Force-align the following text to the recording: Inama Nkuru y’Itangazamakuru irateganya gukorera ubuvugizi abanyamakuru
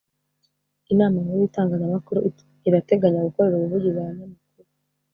Inama 0.91 1.17
Nkuru 1.23 1.39
y’Itangazamakuru 1.41 2.19
irateganya 2.67 3.25
gukorera 3.27 3.55
ubuvugizi 3.57 3.97
abanyamakuru 3.99 4.69